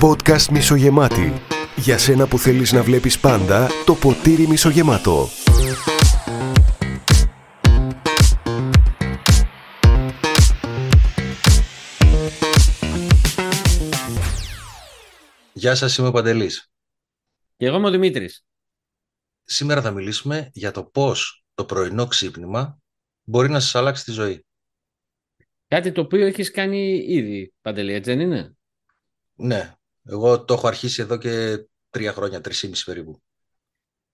[0.00, 1.32] Podcast μισογεμάτη.
[1.76, 5.28] Για σένα που θέλεις να βλέπεις πάντα το ποτήρι μισογεμάτο.
[15.52, 16.70] Γεια σας, είμαι ο Παντελής.
[17.56, 18.44] Και εγώ είμαι ο Δημήτρης.
[19.42, 22.78] Σήμερα θα μιλήσουμε για το πώς το πρωινό ξύπνημα
[23.22, 24.46] μπορεί να σας αλλάξει τη ζωή.
[25.72, 28.56] Κάτι το οποίο έχεις κάνει ήδη, Παντελή, έτσι δεν είναι;
[29.34, 29.72] Ναι,
[30.04, 33.22] εγώ το έχω αρχίσει εδώ και τρία χρόνια, τρεις περίπου.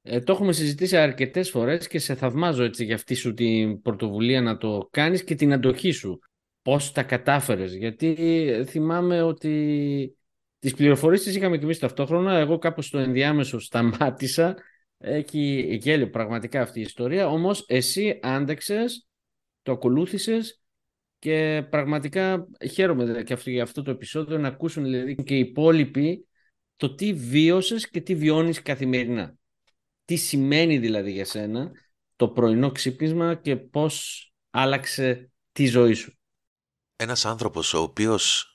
[0.03, 4.41] Ε, το έχουμε συζητήσει αρκετές φορές και σε θαυμάζω έτσι για αυτή σου την πρωτοβουλία
[4.41, 6.19] να το κάνεις και την αντοχή σου.
[6.63, 8.17] Πώς τα κατάφερες, γιατί
[8.67, 10.17] θυμάμαι ότι
[10.59, 14.57] τις πληροφορίες τις είχαμε και εμείς ταυτόχρονα, εγώ κάπως στο ενδιάμεσο σταμάτησα,
[14.99, 19.07] έχει γέλιο πραγματικά αυτή η ιστορία, όμως εσύ άντεξες,
[19.63, 20.63] το ακολούθησες
[21.19, 26.27] και πραγματικά χαίρομαι και αυτό, για αυτό το επεισόδιο να ακούσουν δηλαδή και οι υπόλοιποι
[26.77, 29.35] το τι βίωσες και τι βιώνεις καθημερινά.
[30.05, 31.71] Τι σημαίνει δηλαδή για σένα
[32.17, 36.19] το πρωινό ξύπνισμα και πώς άλλαξε τη ζωή σου.
[36.97, 38.53] Ένας άνθρωπος ο οποίος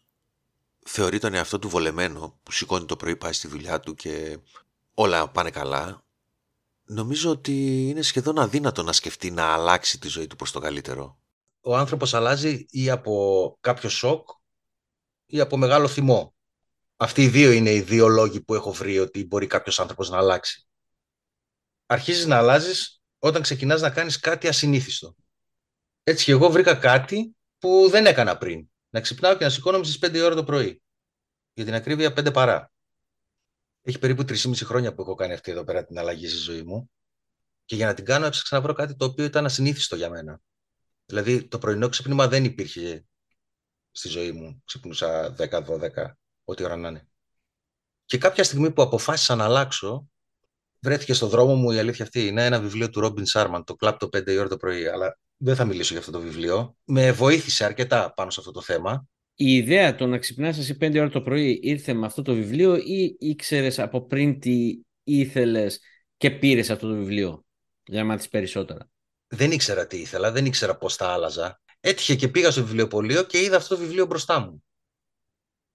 [0.85, 4.37] θεωρεί τον εαυτό του βολεμένο που σηκώνει το πρωί πάει στη δουλειά του και
[4.93, 6.05] όλα πάνε καλά
[6.85, 11.22] νομίζω ότι είναι σχεδόν αδύνατο να σκεφτεί να αλλάξει τη ζωή του προς το καλύτερο
[11.63, 14.29] ο άνθρωπος αλλάζει ή από κάποιο σοκ
[15.25, 16.35] ή από μεγάλο θυμό.
[16.95, 20.17] Αυτοί οι δύο είναι οι δύο λόγοι που έχω βρει ότι μπορεί κάποιος άνθρωπος να
[20.17, 20.67] αλλάξει.
[21.85, 25.15] Αρχίζεις να αλλάζεις όταν ξεκινάς να κάνεις κάτι ασυνήθιστο.
[26.03, 28.67] Έτσι και εγώ βρήκα κάτι που δεν έκανα πριν.
[28.89, 30.81] Να ξυπνάω και να σηκώνομαι στις 5 ώρα το πρωί.
[31.53, 32.71] Για την ακρίβεια 5 παρά.
[33.81, 36.91] Έχει περίπου 3,5 χρόνια που έχω κάνει αυτή εδώ πέρα την αλλαγή στη ζωή μου.
[37.65, 40.41] Και για να την κάνω έψαξα να βρω κάτι το οποίο ήταν ασυνήθιστο για μένα.
[41.13, 43.05] Δηλαδή το πρωινό ξύπνημα δεν υπήρχε
[43.91, 44.61] στη ζωή μου.
[44.65, 45.89] Ξυπνούσα 10-12,
[46.43, 47.07] ό,τι ώρα να είναι.
[48.05, 50.07] Και κάποια στιγμή που αποφάσισα να αλλάξω,
[50.79, 52.27] βρέθηκε στο δρόμο μου η αλήθεια αυτή.
[52.27, 54.87] Είναι ένα βιβλίο του Ρόμπιν Σάρμαν, το κλαπ το 5 η ώρα το πρωί.
[54.87, 56.75] Αλλά δεν θα μιλήσω για αυτό το βιβλίο.
[56.83, 59.07] Με βοήθησε αρκετά πάνω σε αυτό το θέμα.
[59.35, 62.75] Η ιδέα το να ξυπνάς εσύ 5 ώρα το πρωί ήρθε με αυτό το βιβλίο
[62.75, 65.79] ή ήξερες από πριν τι ήθελες
[66.17, 67.45] και πήρες αυτό το βιβλίο
[67.85, 68.89] για να μάθεις περισσότερα;
[69.33, 71.61] Δεν ήξερα τι ήθελα, δεν ήξερα πώς θα άλλαζα.
[71.79, 74.63] Έτυχε και πήγα στο βιβλιοπωλείο και είδα αυτό το βιβλίο μπροστά μου.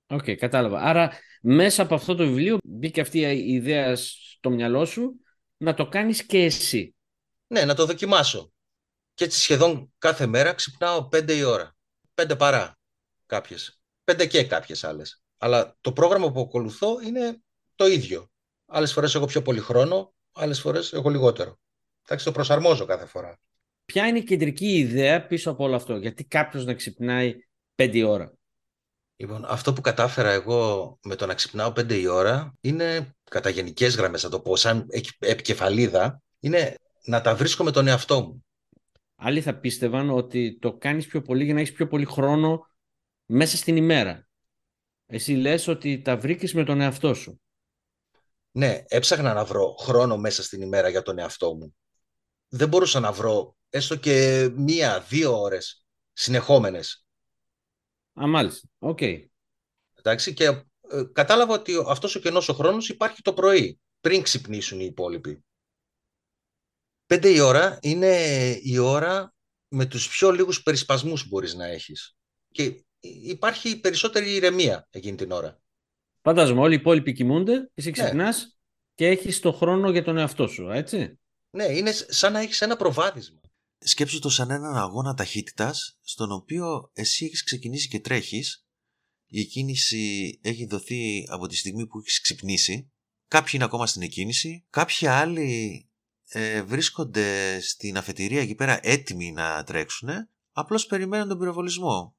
[0.07, 0.81] OK, okay, κατάλαβα.
[0.81, 5.21] Άρα μέσα από αυτό το βιβλίο μπήκε αυτή η ιδέα στο μυαλό σου
[5.57, 6.95] να το κάνεις και εσύ.
[7.47, 8.53] Ναι, να το δοκιμάσω.
[9.15, 11.77] Και έτσι σχεδόν κάθε μέρα ξυπνάω πέντε η ώρα.
[12.15, 12.79] Πέντε παρά
[13.27, 13.81] κάποιες.
[14.05, 15.23] Πέντε και κάποιες άλλες.
[15.39, 17.41] Αλλά το πρόγραμμα που ακολουθώ είναι
[17.75, 18.31] το ίδιο.
[18.67, 21.59] Άλλες φορές έχω πιο πολύ χρόνο, άλλες φορές έχω λιγότερο.
[22.07, 23.39] Εντάξει, το προσαρμόζω κάθε φορά.
[23.93, 27.35] Ποια είναι η κεντρική ιδέα πίσω από όλο αυτό, γιατί κάποιος να ξυπνάει
[27.75, 28.33] πέντε ώρα;
[29.17, 33.97] Λοιπόν, αυτό που κατάφερα εγώ με το να ξυπνάω πέντε η ώρα είναι, κατά γενικές
[33.97, 34.87] γραμμές, να το πω, σαν
[35.19, 38.45] επικεφαλίδα, είναι να τα βρίσκω με τον εαυτό μου.
[39.17, 42.71] Άλλοι θα πίστευαν ότι το κάνεις πιο πολύ για να έχεις πιο πολύ χρόνο
[43.27, 44.29] μέσα στην ημέρα.
[45.07, 47.41] Εσύ λες ότι τα βρήκες με τον εαυτό σου.
[48.51, 51.75] Ναι, έψαχνα να βρω χρόνο μέσα στην ημέρα για τον εαυτό μου
[52.49, 57.05] δεν μπορούσα να βρω έστω και μία-δύο ώρες συνεχόμενες.
[58.21, 58.69] Α, μάλιστα.
[58.79, 58.99] OK.
[59.01, 59.25] Okay.
[59.95, 60.65] Εντάξει, και ε,
[61.13, 65.45] κατάλαβα ότι αυτός ο κενός ο χρόνος υπάρχει το πρωί, πριν ξυπνήσουν οι υπόλοιποι.
[67.07, 68.17] Πέντε η ώρα είναι
[68.63, 69.35] η ώρα
[69.69, 72.17] με τους πιο λίγους περισπασμούς που μπορείς να έχεις.
[72.53, 75.61] Και υπάρχει περισσότερη ηρεμία εκείνη την ώρα.
[76.23, 78.03] Φαντάζομαι, όλοι οι υπόλοιποι κοιμούνται, εσύ ναι.
[78.03, 78.59] ξυπνάς
[78.95, 81.19] και έχεις το χρόνο για τον εαυτό σου, έτσι.
[81.51, 83.41] Ναι, είναι σαν να έχεις ένα προβάδισμα.
[83.79, 88.67] Σκέψου το σαν έναν αγώνα ταχύτητας, στον οποίο εσύ έχεις ξεκινήσει και τρέχεις,
[89.27, 92.91] η εκκίνηση έχει δοθεί από τη στιγμή που έχεις ξυπνήσει,
[93.29, 95.83] κάποιοι είναι ακόμα στην εκκίνηση, κάποιοι άλλοι
[96.29, 100.09] ε, βρίσκονται στην αφετηρία εκεί πέρα έτοιμοι να τρέξουν,
[100.53, 102.17] απλώς περιμένουν τον πυροβολισμό.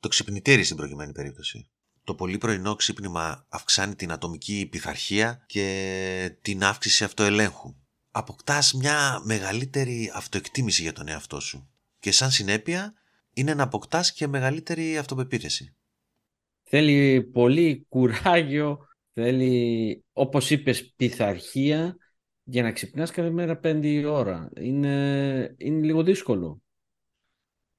[0.00, 1.70] Το ξυπνητήρι στην προκειμένη περίπτωση.
[2.04, 7.76] Το πολύ πρωινό ξύπνημα αυξάνει την ατομική πειθαρχία και την αύξηση αυτοελέγχου
[8.18, 11.68] αποκτάς μια μεγαλύτερη αυτοεκτίμηση για τον εαυτό σου.
[11.98, 12.94] Και σαν συνέπεια
[13.32, 15.74] είναι να αποκτάς και μεγαλύτερη αυτοπεποίθηση.
[16.62, 18.78] Θέλει πολύ κουράγιο,
[19.12, 21.96] θέλει όπως είπες πειθαρχία
[22.42, 24.50] για να ξυπνάς κάθε μέρα πέντε ώρα.
[24.60, 26.62] Είναι, είναι λίγο δύσκολο.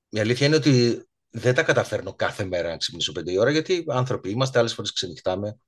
[0.10, 4.30] Η αλήθεια είναι ότι δεν τα καταφέρνω κάθε μέρα να ξυπνήσω πέντε ώρα γιατί άνθρωποι
[4.30, 5.60] είμαστε, άλλες φορές ξενυχτάμε.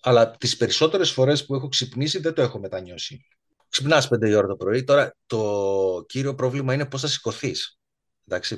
[0.00, 3.26] Αλλά τις περισσότερες φορές που έχω ξυπνήσει δεν το έχω μετανιώσει.
[3.74, 4.84] Ξυπνάς 5 η ώρα το πρωί.
[4.84, 7.78] Τώρα το κύριο πρόβλημα είναι πώς θα σηκωθείς.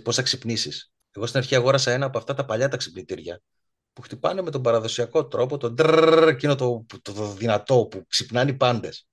[0.02, 0.92] Πώς θα ξυπνήσεις.
[1.12, 3.40] Εγώ στην αρχή αγόρασα ένα από αυτά τα παλιά τα ξυπνητήρια
[3.92, 8.50] που χτυπάνε με τον παραδοσιακό τρόπο, το ντρρρρ, εκείνο το, το, το δυνατό που ξυπνάνε
[8.50, 9.06] οι πάντες.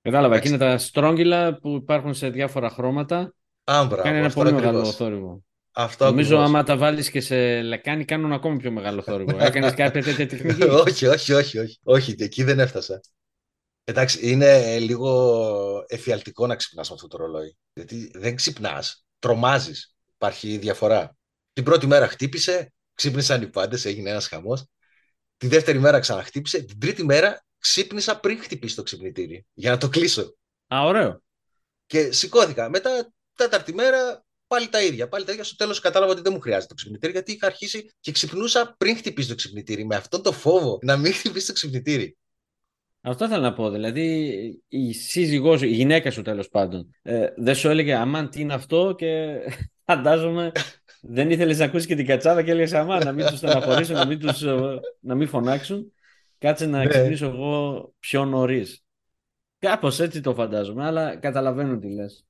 [0.00, 0.52] Κατάλαβα, Εντάξει.
[0.54, 3.34] εκείνα τα στρόγγυλα που υπάρχουν σε διάφορα χρώματα.
[3.64, 4.74] Άμπρα, κάνει ένα αυτό πολύ ακριβώς.
[4.74, 5.44] μεγάλο θόρυβο.
[5.72, 6.48] Αυτό Νομίζω ακριβώς.
[6.48, 9.36] άμα τα βάλεις και σε λεκάνη κάνουν ακόμη πιο μεγάλο θόρυβο.
[9.44, 11.78] Έκανες κάποια τέτοια τεχνική; όχι, όχι, όχι, όχι.
[11.82, 13.00] Όχι, εκεί δεν έφτασα.
[13.84, 17.56] Εντάξει, είναι λίγο εφιαλτικό να ξυπνάς με αυτό το ρολόι.
[17.72, 19.94] Γιατί δεν ξυπνάς, τρομάζεις.
[20.14, 21.16] Υπάρχει διαφορά.
[21.52, 24.64] Την πρώτη μέρα χτύπησε, ξύπνησαν οι πάντες, έγινε ένας χαμός.
[25.36, 26.62] Τη δεύτερη μέρα ξαναχτύπησε.
[26.62, 30.36] Την τρίτη μέρα ξύπνησα πριν χτυπήσει το ξυπνητήρι για να το κλείσω.
[30.74, 31.22] Α, ωραίο.
[31.86, 32.68] Και σηκώθηκα.
[32.68, 35.08] Μετά, τέταρτη μέρα, πάλι τα ίδια.
[35.08, 35.44] Πάλι τα ίδια.
[35.44, 38.96] Στο τέλος κατάλαβα ότι δεν μου χρειάζεται το ξυπνητήρι, γιατί είχα αρχίσει και ξυπνούσα πριν
[38.96, 39.84] χτυπήσει το ξυπνητήρι.
[39.84, 42.16] Με αυτόν τον φόβο να μην χτυπήσει το ξυπνητήρι.
[43.04, 43.70] Αυτό θέλω να πω.
[43.70, 48.40] Δηλαδή, η σύζυγός σου, η γυναίκα σου τέλος πάντων, ε, δεν σου έλεγε αμάν τι
[48.40, 49.38] είναι αυτό και
[49.86, 50.52] φαντάζομαι
[51.00, 54.06] δεν ήθελες να ακούσεις και την κατσάδα και έλεγες αμάν να μην τους στεναχωρήσω, να
[54.06, 55.92] μην, τους, ε, να μην φωνάξουν.
[56.38, 56.86] Κάτσε να Ναι.
[56.86, 58.84] ξυπνήσω εγώ πιο νωρίς.
[59.58, 62.26] Κάπως έτσι το φαντάζομαι, αλλά καταλαβαίνω τι λες.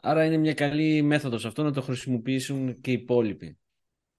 [0.00, 3.58] Άρα είναι μια καλή μέθοδος αυτό να το χρησιμοποιήσουν και οι υπόλοιποι.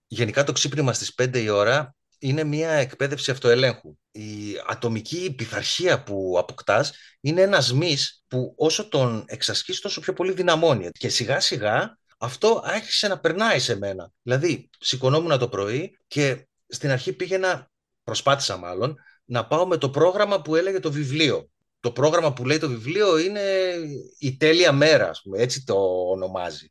[0.07, 3.97] Γενικά το ξύπνημα στις 5 η ώρα είναι μια εκπαίδευση αυτοελέγχου.
[4.11, 10.31] Η ατομική πειθαρχία που αποκτάς είναι ένας μυς που όσο τον εξασκείς τόσο πιο πολύ
[10.31, 10.89] δυναμώνει.
[10.89, 14.11] Και σιγά σιγά αυτό άρχισε να περνάει σε μένα.
[14.21, 17.71] Δηλαδή σηκωνόμουν το πρωί και στην αρχή πήγαινα,
[18.03, 18.95] προσπάθησα μάλλον,
[19.25, 21.49] να πάω με το πρόγραμμα που έλεγε το βιβλίο.
[21.79, 23.75] Το πρόγραμμα που λέει το βιβλίο είναι
[24.17, 25.75] η τέλεια μέρα, ας πούμε, έτσι το
[26.09, 26.67] ονομάζει.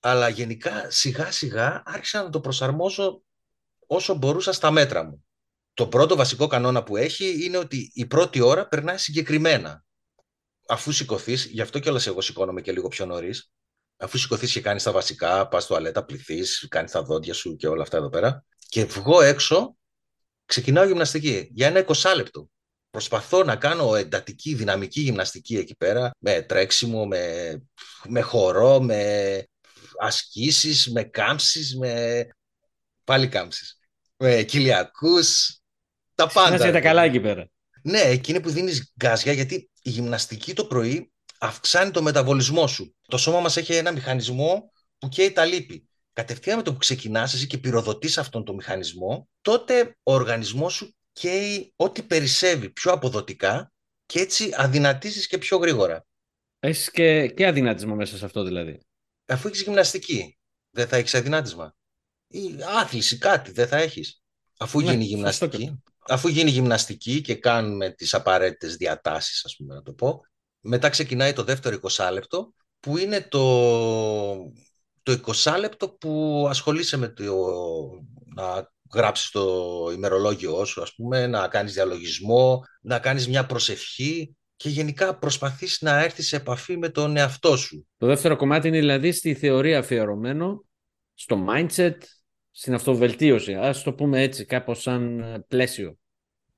[0.00, 3.22] Αλλά γενικά σιγά σιγά άρχισα να το προσαρμόζω
[3.94, 5.24] όσο μπορούσα στα μέτρα μου.
[5.74, 9.84] Το πρώτο βασικό κανόνα που έχει είναι ότι η πρώτη ώρα περνάει συγκεκριμένα.
[10.68, 13.52] Αφού σηκωθείς, γι' αυτό κιόλας εγώ σηκώνομαι και λίγο πιο νωρίς.
[13.96, 17.82] Αφού σηκωθείς και κάνεις τα βασικά, πας τουαλέτα, πληθείς, κάνεις τα δόντια σου και όλα
[17.82, 18.44] αυτά εδώ πέρα.
[18.68, 19.76] Και βγω έξω,
[20.46, 22.48] ξεκινάω γυμναστική για ένα 20 λεπτό.
[22.90, 27.62] Προσπαθώ να κάνω εντατική, δυναμική γυμναστική εκεί πέρα, με τρέξιμο, με,
[28.08, 29.44] με χορό, με
[30.00, 32.26] ασκήσεις, με κάμψεις, με
[33.04, 33.78] πάλι κάμψεις,
[34.24, 35.58] με κοιλιακούς,
[36.14, 36.48] τα πάντα.
[36.48, 36.86] Να είσαι ρε τα παιδί.
[36.86, 37.48] καλά εκεί πέρα.
[37.82, 42.96] Ναι, εκεί είναι που δίνεις γκάζια γιατί η γυμναστική το πρωί αυξάνει το μεταβολισμό σου.
[43.08, 45.88] Το σώμα μας έχει ένα μηχανισμό που καίει τα λίπη.
[46.12, 50.94] Κατευθείαν με το που ξεκινάς εσύ και πυροδοτείς αυτόν τον μηχανισμό, τότε ο οργανισμός σου
[51.12, 53.72] καίει ό,τι περισσεύει πιο αποδοτικά
[54.06, 56.06] και έτσι αδυνατίζεις και πιο γρήγορα.
[56.60, 58.78] Έχεις και, και αδυνατισμό μέσα σε αυτό δηλαδή.
[59.26, 60.38] Αφού έχεις γυμναστική,
[60.70, 61.74] δεν θα έχεις αδυνάτισμα.
[62.34, 64.22] Ή άθληση, κάτι δεν θα έχεις.
[64.58, 69.74] Αφού Ναι, γίνει σωστό γυμναστική, αφού γίνει γυμναστική και κάνουμε τις απαραίτητες διατάσεις, ας πούμε
[69.74, 70.20] να το πω,
[70.60, 73.42] μετά ξεκινάει το δεύτερο 20 λεπτό, που είναι το,
[75.02, 77.24] το 20 λεπτό που ασχολείσαι με το
[78.34, 84.68] να γράψεις το ημερολόγιο σου, ας πούμε, να κάνεις διαλογισμό, να κάνεις μια προσευχή και
[84.68, 87.86] γενικά προσπαθείς να έρθεις σε επαφή με τον εαυτό σου.
[87.96, 90.64] Το δεύτερο κομμάτι είναι δηλαδή στη θεωρία αφιερωμένο,
[91.14, 91.96] στο mindset,
[92.56, 93.54] στην αυτοβελτίωση.
[93.54, 95.98] Ας το πούμε έτσι, κάπως σαν ε, πλαίσιο.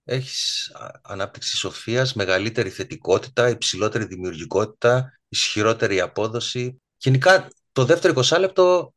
[0.05, 6.81] Έχεις α- ανάπτυξη σοφίας, μεγαλύτερη θετικότητα, υψηλότερη δημιουργικότητα, ισχυρότερη απόδοση.
[6.97, 8.95] Γενικά, το δεύτερο 20 λεπτό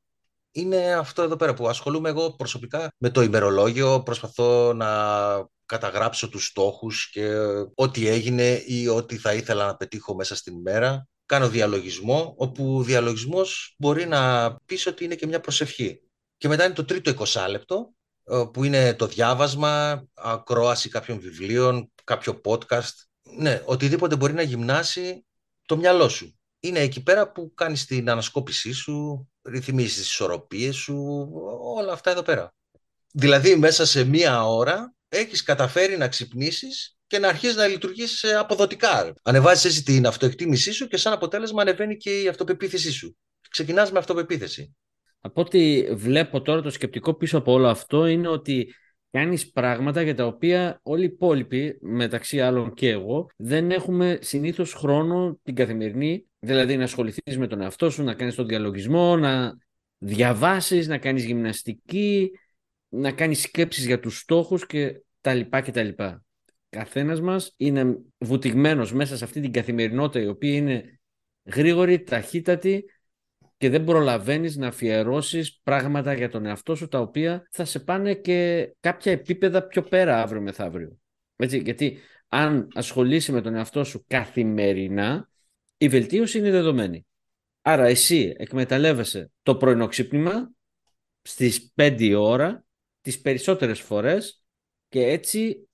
[0.52, 4.04] είναι αυτό εδώ πέρα που ασχολούμαι εγώ προσωπικά με το ημερολόγιο.
[4.04, 4.88] Προσπαθώ να
[5.66, 7.34] καταγράψω τους στόχους και
[7.76, 11.08] ό,τι έγινε ή ό,τι θα ήθελα να πετύχω μέσα στην μέρα.
[11.26, 16.02] Κάνω διαλογισμό, όπου ο διαλογισμός μπορεί να πεις ότι είναι και μια προσευχή.
[16.40, 17.94] Και μετά είναι το τρίτο 20 λεπτό,
[18.24, 22.94] ε, που είναι το διάβασμα, ακρόαση κάποιων βιβλίων, κάποιο podcast.
[23.38, 25.26] Ναι, οτιδήποτε μπορεί να γυμνάσει
[25.66, 26.40] το μυαλό σου.
[26.60, 31.28] Είναι εκεί πέρα που κάνεις την ανασκόπησή σου, ρυθμίζεις τις ισορροπίες σου,
[31.76, 32.54] όλα αυτά εδώ πέρα.
[33.12, 38.36] Δηλαδή μέσα σε μία ώρα έχεις καταφέρει να ξυπνήσεις και να αρχίσεις να λειτουργείς ε,
[38.36, 39.14] αποδοτικά.
[39.24, 43.18] Ανεβάζεις έτσι την αυτοεκτίμησή σου και σαν αποτέλεσμα ανεβαίνει και η αυτοπεποίθησή σου.
[43.50, 44.76] Ξεκινάς με αυτοπεποίθηση.
[45.22, 48.74] Από ό,τι βλέπω τώρα το σκεπτικό πίσω από όλο αυτό είναι ότι
[49.12, 54.74] κάνεις πράγματα για τα οποία όλοι οι υπόλοιποι, μεταξύ άλλων και εγώ, δεν έχουμε συνήθως
[54.74, 59.58] χρόνο την καθημερινή, δηλαδή να ασχοληθείς με τον εαυτό σου, να κάνεις τον διαλογισμό, να
[59.98, 62.32] διαβάσεις, να κάνεις γυμναστική,
[62.90, 66.24] να κάνεις σκέψεις για τους στόχους και τα λοιπά και τα λοιπά.
[66.70, 71.00] Καθένας μας είναι βουτυγμένος μέσα σε αυτή την καθημερινότητα η οποία είναι
[71.44, 72.86] γρήγορη, ταχύτατη
[73.60, 78.14] και δεν προλαβαίνεις να αφιερώσεις πράγματα για τον εαυτό σου τα οποία θα σε πάνε
[78.14, 80.98] και κάποια επίπεδα πιο πέρα αύριο μεθαύριο.
[81.36, 85.30] Έτσι, γιατί αν ασχολείσαι με τον εαυτό σου καθημερινά,
[85.78, 87.06] η βελτίωση είναι δεδομένη.
[87.62, 90.52] Άρα εσύ εκμεταλλεύεσαι το πρωινό ξύπνημα
[91.22, 92.66] στις 5 η ώρα
[93.02, 94.44] τις περισσότερες φορές
[94.90, 95.70] και έτσι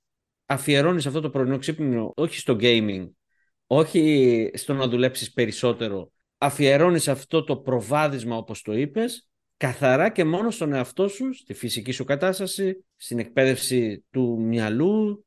[0.45, 3.09] αφιερώνεις αυτό το πρωινό ξύπνημα όχι στο gaming,
[3.67, 6.11] όχι στο να δουλέψεις περισσότερο,
[6.45, 11.91] αφιερώνεις αυτό το προβάδισμα όπως το είπες καθαρά και μόνο στον εαυτό σου, στη φυσική
[11.91, 15.25] σου κατάσταση, στην εκπαίδευση του μυαλού,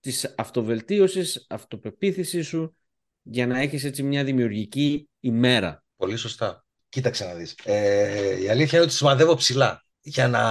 [0.00, 2.76] της αυτοβελτίωσης, αυτοπεποίθησης σου,
[3.22, 5.84] για να έχεις έτσι μια δημιουργική ημέρα.
[5.96, 6.64] Πολύ σωστά.
[6.88, 7.54] Κοίταξε να δεις.
[7.64, 9.84] Ε, η αλήθεια είναι ότι σημαδεύω ψηλά.
[10.00, 10.42] Για να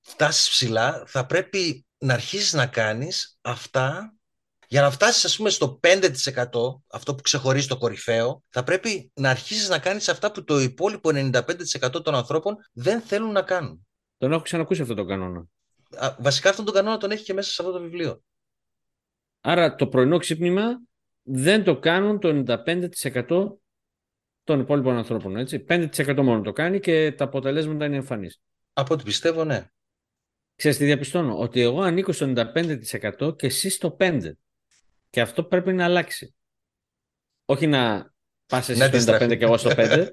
[0.00, 4.14] φτάσεις ψηλά θα πρέπει να αρχίσεις να κάνεις αυτά
[4.70, 6.02] για να φτάσεις ας πούμε στο 5%
[6.90, 11.10] αυτό που ξεχωρίζει το κορυφαίο θα πρέπει να αρχίσεις να κάνεις αυτά που το υπόλοιπο
[11.12, 13.86] 95% των ανθρώπων δεν θέλουν να κάνουν.
[14.18, 15.44] Τον έχω ξανακούσει αυτό το κανόνα.
[16.18, 18.22] βασικά αυτόν τον κανόνα τον έχει και μέσα σε αυτό το βιβλίο.
[19.40, 20.80] Άρα το πρωινό ξύπνημα
[21.22, 22.42] δεν το κάνουν το
[23.26, 23.58] 95%
[24.44, 25.36] των υπόλοιπων ανθρώπων.
[25.36, 25.64] Έτσι.
[25.68, 28.40] 5% μόνο το κάνει και τα αποτελέσματα είναι εμφανής.
[28.72, 29.70] Από ό,τι πιστεύω, ναι.
[30.54, 32.32] Ξέρεις τι διαπιστώνω, ότι εγώ ανήκω στο
[33.20, 34.20] 95% και εσύ στο 5%.
[35.10, 36.34] Και αυτό πρέπει να αλλάξει.
[37.44, 38.12] Όχι να
[38.46, 40.08] πας εσύ στο 95% και εγώ στο 5%.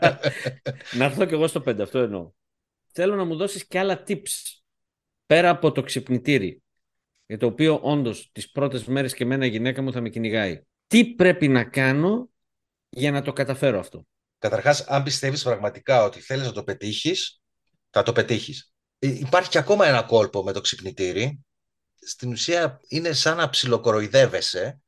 [0.98, 2.30] να έρθω και εγώ στο 5%, αυτό εννοώ.
[2.92, 4.60] Θέλω να μου δώσεις και άλλα tips
[5.26, 6.62] πέρα από το ξυπνητήρι
[7.26, 10.62] για το οποίο όντως τις πρώτες μέρες και εμένα η γυναίκα μου θα με κυνηγάει.
[10.86, 12.30] Τι πρέπει να κάνω
[12.88, 14.06] για να το καταφέρω αυτό;
[14.38, 17.42] Καταρχάς, αν πιστεύεις πραγματικά ότι θέλεις να το πετύχεις,
[17.90, 18.72] θα το πετύχεις.
[18.98, 21.44] Ε, υπάρχει και ακόμα ένα κόλπο με το ξυπνητήρι.
[22.00, 24.80] Στην ουσία είναι σαν να ψιλοκοροϊδεύεσαι.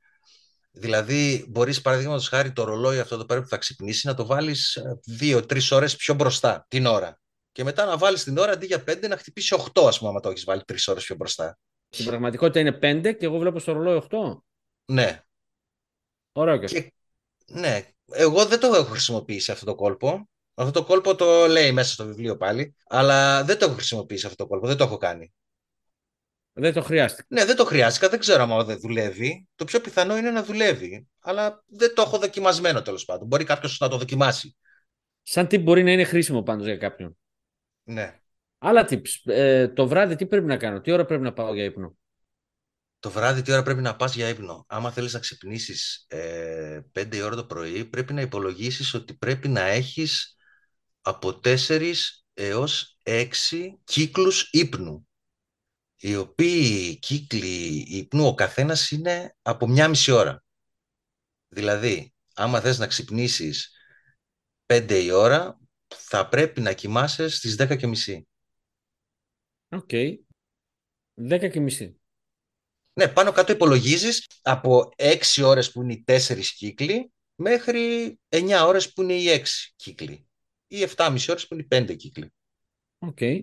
[0.72, 4.76] Δηλαδή, μπορείς παραδείγματος χάρη το ρολόι αυτό το πέρα που θα ξυπνήσει να το βάλεις
[4.76, 7.20] ε, δύο-τρει ώρες πιο μπροστά την ώρα.
[7.52, 10.20] Και μετά να βάλεις την ώρα αντί για πέντε να χτυπήσει 8, ας πούμε, άμα
[10.20, 11.58] το έχεις βάλει τρεις ώρες πιο μπροστά.
[11.88, 14.42] Στην πραγματικότητα είναι 5 και εγώ βλέπω στο ρολόι 8.
[14.84, 15.22] Ναι.
[16.32, 16.92] Ωραίο και,
[17.46, 17.88] Ναι.
[18.12, 20.28] Εγώ δεν το έχω χρησιμοποιήσει αυτό το κόλπο.
[20.54, 22.74] Αυτό το κόλπο το λέει μέσα στο βιβλίο πάλι.
[22.86, 24.66] Αλλά δεν το έχω χρησιμοποιήσει αυτό το κόλπο.
[24.66, 25.32] Δεν το έχω κάνει.
[26.60, 27.26] Δεν το χρειάστηκε.
[27.30, 28.08] Ναι, δεν το χρειάστηκα.
[28.08, 29.48] Δεν ξέρω αν δεν δουλεύει.
[29.54, 31.08] Το πιο πιθανό είναι να δουλεύει.
[31.20, 33.26] Αλλά δεν το έχω δοκιμασμένο τέλος πάντων.
[33.26, 34.56] Μπορεί κάποιος να το δοκιμάσει.
[35.22, 37.16] Σαν τι μπορεί να είναι χρήσιμο πάντως για κάποιον.
[37.82, 38.20] Ναι.
[38.58, 39.32] Άλλα tips.
[39.32, 41.96] Ε, το βράδυ τι πρέπει να κάνω, τι ώρα πρέπει να πάω για ύπνο;
[42.98, 47.20] Το βράδυ τι ώρα πρέπει να πας για ύπνο; Άμα θέλεις να ξυπνήσεις ε, 5
[47.24, 50.36] ώρα το πρωί, πρέπει να υπολογίσεις ότι πρέπει να έχεις
[51.00, 51.92] από 4
[52.34, 53.28] έως 6
[53.84, 55.08] κύκλους ύπνου.
[56.02, 60.44] Οι οποίοι κύκλοι ύπνου ο καθένας είναι από μια μισή ώρα.
[61.48, 63.70] Δηλαδή, άμα θες να ξυπνήσεις
[64.66, 68.28] 5 η ώρα, θα πρέπει να κοιμάσαι στις 10 και μισή.
[69.68, 69.88] OK.
[69.88, 70.14] Okay.
[71.14, 72.00] 10 και μισή.
[72.92, 78.92] Ναι, πάνω κάτω υπολογίζεις από 6 ώρες που είναι οι 4 κύκλοι μέχρι 9 ώρες
[78.92, 80.26] που είναι οι 6 κύκλοι
[80.66, 82.32] ή 7,5 ώρες που είναι οι 5 κύκλοι.
[82.98, 83.16] OK.
[83.20, 83.40] Okay.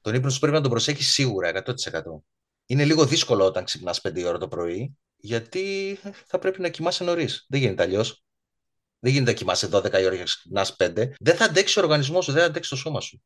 [0.00, 1.74] Τον ύπνο σου πρέπει να τον προσέχεις σίγουρα 100%.
[2.66, 7.46] Είναι λίγο δύσκολο όταν ξυπνάς 5 ώρα το πρωί γιατί θα πρέπει να κοιμάσαι νωρίς.
[7.48, 8.24] Δεν γίνεται αλλιώς.
[8.98, 11.12] Δεν γίνεται να κοιμάσαι 12 ώρα και να ξυπνάς 5.
[11.20, 13.22] Δεν θα αντέξει ο οργανισμός σου, δεν θα αντέξει το σώμα σου.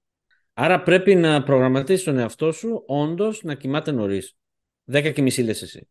[0.54, 4.36] Άρα πρέπει να προγραμματίσεις τον εαυτό σου όντως να κοιμάται νωρίς.
[4.92, 5.88] 10 και μισή λες εσύ.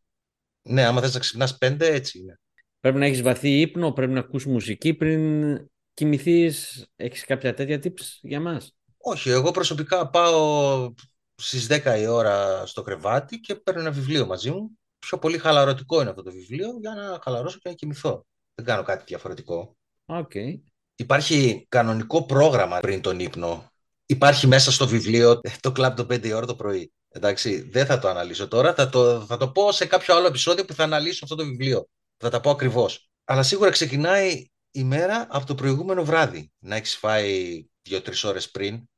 [0.62, 2.40] Ναι, άμα θες να ξυπνάς 5, έτσι είναι.
[2.80, 5.58] Πρέπει να έχεις βαθύ ύπνο, πρέπει να ακούσει μουσική πριν
[5.94, 6.86] κοιμηθείς.
[6.96, 10.94] Έχεις κάποια τέτοια tips για μας; Όχι, εγώ προσωπικά πάω
[11.36, 14.70] στις 10 η ώρα στο κρεβάτι και παίρνω ένα βιβλίο μαζί μου.
[15.00, 18.26] Πιο πολύ χαλαρωτικό είναι αυτό το βιβλίο για να χαλαρώσω και να κοιμηθώ.
[18.56, 19.76] Δεν κάνω κάτι διαφορετικό.
[20.06, 20.60] Okay.
[20.96, 23.72] Υπάρχει κανονικό πρόγραμμα πριν τον ύπνο
[24.12, 26.94] υπάρχει μέσα στο βιβλίο το κλαμπ το 5 ώρα το πρωί.
[27.10, 28.74] Εντάξει, δεν θα το αναλύσω τώρα.
[28.74, 31.88] Θα το, θα το πω σε κάποιο άλλο επεισόδιο που θα αναλύσω αυτό το βιβλίο.
[32.18, 33.10] Θα τα πω ακριβώς.
[33.24, 36.52] Αλλά σίγουρα ξεκινάει η μέρα από το προηγούμενο βράδυ.
[36.60, 38.90] Να έχεις φάει δύο-τρεις ώρες πριν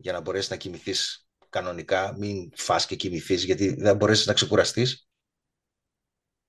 [0.00, 2.14] για να μπορέσεις να κοιμηθείς κανονικά.
[2.18, 5.08] Μην φας και κοιμηθείς γιατί δεν μπορέσεις να ξεκουραστείς.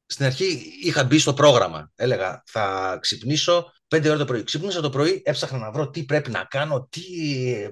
[0.06, 1.91] Στην αρχή είχα μπει στο πρόγραμμα.
[1.96, 4.44] Έλεγα θα ξυπνήσω 5 ώρα το πρωί.
[4.44, 7.01] Ξύπνησα το πρωί, έψαχνα να βρω τι πρέπει να κάνω, τι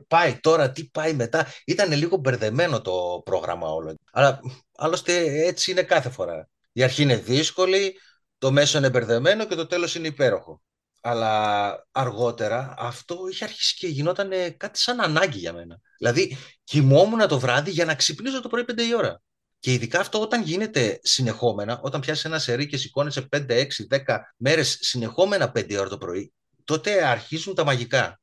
[0.08, 1.48] πάει τώρα, τι πάει μετά.
[1.66, 3.96] Ήταν λίγο μπερδεμένο το πρόγραμμα όλο.
[4.12, 4.40] Αλλά
[4.78, 6.50] άλλωστε έτσι είναι κάθε φορά.
[6.72, 8.00] Η αρχή είναι δύσκολη,
[8.38, 10.62] το μέσο είναι μπερδεμένο και το τέλος είναι υπέροχο.
[11.10, 15.80] Αλλά αργότερα αυτό είχε αρχίσει και γινόταν κάτι σαν ανάγκη για μένα.
[15.98, 19.22] Δηλαδή κοιμόμουν το βράδυ για να ξυπνήσω το πρωί 5 η ώρα.
[19.60, 24.18] Και ειδικά αυτό όταν γίνεται συνεχόμενα, όταν πιάσεις ένα σερί και σηκώνεσαι 5, 6, 10
[24.38, 26.34] μέρες συνεχόμενα 5 ώρα το πρωί,
[26.64, 28.22] τότε αρχίζουν τα μαγικά.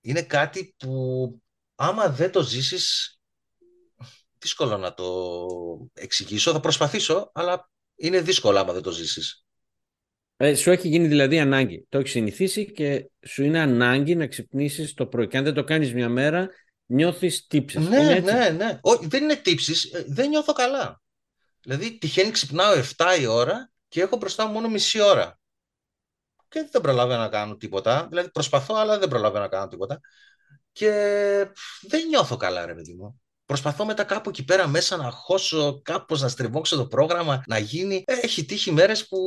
[0.00, 0.92] Είναι κάτι που
[1.74, 3.18] άμα δεν το ζήσεις,
[4.38, 5.10] δύσκολο να το
[5.92, 6.52] εξηγήσω.
[6.52, 9.43] Θα προσπαθήσω, αλλά είναι δύσκολο άμα δεν το ζήσεις.
[10.36, 11.86] Ε, σου έχει γίνει δηλαδή ανάγκη.
[11.88, 15.28] Το έχεις συνηθίσει και σου είναι ανάγκη να ξυπνήσεις το πρωί.
[15.28, 16.48] Και αν δεν το κάνεις μια μέρα,
[16.86, 17.88] νιώθεις τύψεις.
[17.88, 18.78] Ναι, ναι, ναι.
[18.80, 20.04] Όχι, δεν είναι τύψεις.
[20.06, 21.02] Δεν νιώθω καλά.
[21.60, 25.38] Δηλαδή, τυχαίνει ξυπνάω 7 η ώρα και έχω μπροστά μου μόνο μισή ώρα.
[26.48, 28.06] Και δεν προλαβαίνω να κάνω τίποτα.
[28.08, 30.00] Δηλαδή, προσπαθώ, αλλά δεν προλαβαίνω να κάνω τίποτα.
[30.72, 30.90] Και
[31.80, 33.20] δεν νιώθω καλά, ρε παιδί μου.
[33.46, 38.02] Προσπαθώ μετά κάπου εκεί πέρα μέσα να χώσω, κάπως να στριμώξω το πρόγραμμα, να γίνει.
[38.06, 39.18] Έχει τύχει μέρες που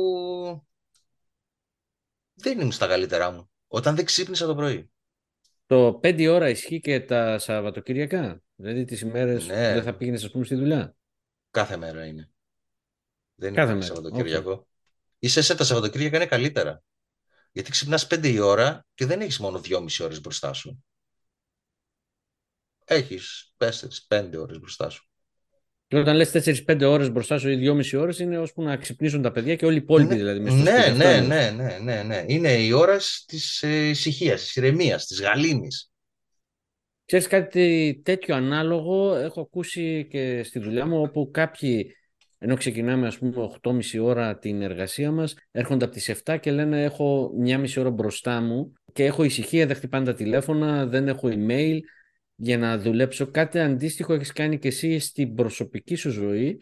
[2.38, 3.50] δεν ήμουν στα καλύτερά μου.
[3.66, 4.90] Όταν δεν ξύπνησα το πρωί.
[5.66, 8.42] Το 5 ώρα ισχύει και τα Σαββατοκυριακά.
[8.54, 9.72] Δηλαδή τις ημέρες Ναι.
[9.72, 10.96] δεν θα πήγαινες ας πούμε στη δουλειά.
[11.50, 12.30] Κάθε μέρα είναι.
[13.34, 14.68] Δεν Κάθε είναι μέρα, Σαββατοκύριακο.
[15.18, 16.82] Είσαι σε τα Σαββατοκύριακα είναι καλύτερα.
[17.52, 20.84] Γιατί ξυπνάς 5 η ώρα και δεν έχεις μόνο 2,5 ώρες μπροστά σου.
[22.84, 25.07] Έχεις 4-5 ώρες μπροστά σου.
[25.88, 26.30] Και όταν λες
[26.66, 29.74] 4-5 ώρες μπροστά σου ή 2,5 ώρες είναι ώσπου να ξυπνήσουν τα παιδιά και όλοι
[29.74, 30.40] οι υπόλοιποι δηλαδή.
[30.40, 30.90] μες στο Ναι, σπίτι.
[30.90, 31.50] Αυτό ναι, είναι.
[31.50, 32.24] ναι, ναι, ναι, ναι.
[32.26, 35.90] Είναι η ώρα της ε, ησυχίας, της ηρεμίας, της γαλήνης.
[37.04, 41.92] Ξέρεις κάτι τέτοιο ανάλογο; Έχω ακούσει και στη δουλειά μου όπου κάποιοι
[42.38, 46.82] ενώ ξεκινάμε ας πούμε 8,5 ώρα την εργασία μας έρχονται από τις 7 και λένε
[46.82, 51.28] έχω μια μισή ώρα μπροστά μου και έχω ησυχία, δεν χτυπάνε τα τηλέφωνα, δεν έχω
[51.32, 51.78] email
[52.40, 53.26] για να δουλέψω.
[53.26, 56.60] Κάτι αντίστοιχο έχεις κάνει και εσύ στην προσωπική σου ζωή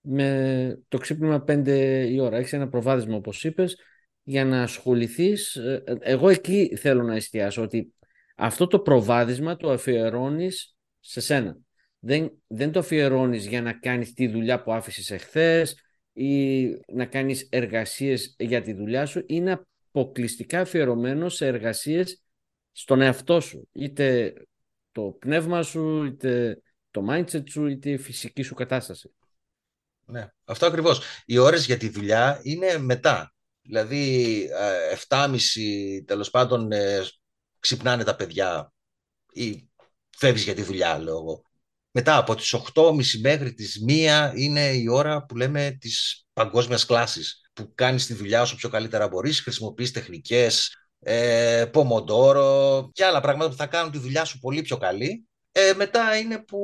[0.00, 2.36] με το ξύπνημα 5 η ώρα.
[2.36, 3.78] Έχεις ένα προβάδισμα όπως είπες
[4.22, 5.56] για να ασχοληθείς.
[5.56, 7.94] Ε, Εγώ εκεί θέλω να εστιάσω ότι
[8.36, 11.56] αυτό το προβάδισμα το αφιερώνεις σε σένα.
[11.98, 15.78] Δεν, δεν το αφιερώνεις για να κάνεις τη δουλειά που άφησες εχθές
[16.12, 19.22] ή να κάνεις εργασίες για τη δουλειά σου.
[19.26, 19.60] Είναι
[19.92, 22.22] αποκλειστικά αφιερωμένο σε εργασίες
[22.72, 23.68] στον εαυτό σου.
[23.72, 24.32] Είτε
[24.94, 29.14] το πνεύμα σου, είτε το mindset σου, είτε η φυσική σου κατάσταση.
[30.06, 31.00] Ναι, αυτό ακριβώς.
[31.24, 33.34] Οι ώρες για τη δουλειά είναι μετά.
[33.62, 37.04] Δηλαδή, ε, 7.30 τέλος πάντων ε,
[37.58, 38.72] ξυπνάνε τα παιδιά
[39.32, 39.68] ή
[40.16, 41.42] φεύγεις για τη δουλειά, λέω εγώ.
[41.90, 47.50] Μετά από τις 8.30 μέχρι τις 1 είναι η ώρα που λέμε της παγκόσμιας κλάσης
[47.52, 53.50] που κάνεις τη δουλειά όσο πιο καλύτερα μπορείς, χρησιμοποιείς τεχνικές, ε, πομοντόρο και άλλα πράγματα
[53.50, 55.28] που θα κάνουν τη δουλειά σου πολύ πιο καλή.
[55.52, 56.58] Ε, μετά είναι που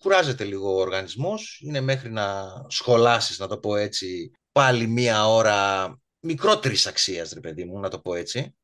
[0.00, 5.98] κουράζεται λίγο ο οργανισμός, είναι μέχρι να σχολάσεις, να το πω έτσι, πάλι μία ώρα
[6.20, 8.54] μικρότερης αξίας, ρε παιδί μου, να το πω έτσι.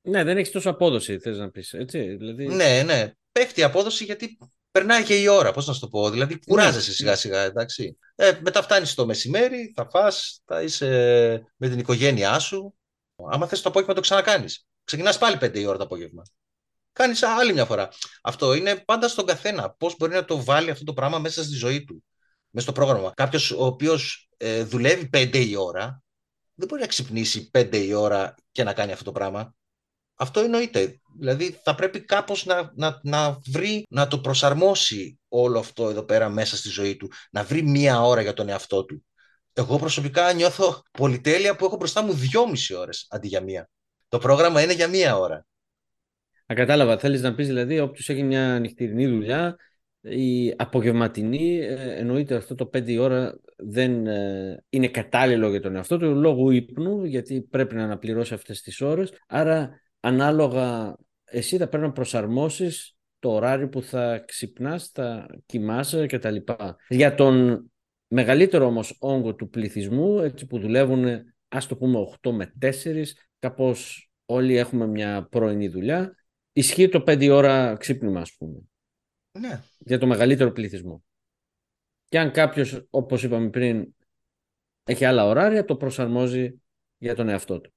[0.00, 2.16] Ναι, δεν έχεις τόσο απόδοση, θες να πεις, έτσι.
[2.16, 3.12] Δηλαδή, Ναι, ναι.
[3.32, 4.38] Πέφτει η απόδοση γιατί
[4.70, 6.10] περνάει και η ώρα, πώς να σου το πω.
[6.10, 7.98] Δηλαδή κουράζεσαι σιγά σιγά, εντάξει.
[8.14, 10.88] Ε, μετά φτάνεις το μεσημέρι, θα φας, θα είσαι
[11.56, 12.74] με την οικογένειά σου.
[13.30, 14.66] Άμα θες το απόγευμα το ξανακάνεις.
[14.84, 16.22] Ξεκινάς πάλι πέντε η ώρα το απόγευμα.
[16.92, 17.88] Κάνεις άλλη μια φορά.
[18.22, 19.70] Αυτό είναι πάντα στον καθένα.
[19.70, 22.04] Πώς μπορεί να το βάλει αυτό το πράγμα μέσα στη ζωή του.
[22.50, 23.12] Μέσα στο πρόγραμμα.
[23.14, 26.02] Κάποιος ο οποίος ε, δουλεύει πέντε η ώρα,
[26.54, 29.54] δεν μπορεί να ξυπνήσει πέντε η ώρα και να κάνει αυτό το πράγμα.
[30.14, 31.00] Αυτό εννοείται.
[31.18, 36.28] Δηλαδή θα πρέπει κάπως να, να, να βρει, να το προσαρμόσει όλο αυτό εδώ πέρα
[36.28, 37.10] μέσα στη ζωή του.
[37.30, 39.04] Να βρει μία ώρα για τον εαυτό του.
[39.56, 43.70] Εγώ προσωπικά νιώθω πολυτέλεια που έχω μπροστά μου δυόμιση ώρες αντί για μία.
[44.08, 45.46] Το πρόγραμμα είναι για μία ώρα.
[46.46, 46.98] Α, κατάλαβα.
[46.98, 49.56] Θέλεις να πεις δηλαδή όποιος έχει μια νυχτηρινή δουλειά
[50.00, 55.76] η απογευματινή ε, εννοείται αυτό το 5 η ώρα δεν ε, είναι κατάλληλο για τον
[55.76, 61.68] εαυτό του λόγω ύπνου γιατί πρέπει να αναπληρώσει αυτές τις ώρες άρα ανάλογα εσύ θα
[61.68, 66.36] πρέπει να προσαρμόσεις το ωράριο που θα ξυπνάς, θα κοιμάσαι κτλ.
[66.88, 67.64] Για τον
[68.14, 71.04] μεγαλύτερο όμως όγκο του πληθυσμού έτσι που δουλεύουν
[71.48, 73.04] ας το πούμε 8 με 4
[73.38, 76.14] κάπως όλοι έχουμε μια πρώην δουλειά
[76.52, 78.60] ισχύει το 5 ώρα ξύπνημα ας πούμε
[79.30, 79.62] Ναι.
[79.78, 81.04] για το μεγαλύτερο πληθυσμό.
[82.08, 83.94] Και αν κάποιος, όπως είπαμε πριν,
[84.84, 86.62] έχει άλλα ωράρια, το προσαρμόζει
[86.98, 87.72] για τον εαυτό του.